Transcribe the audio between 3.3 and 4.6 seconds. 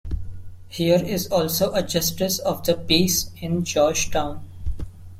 in George Town.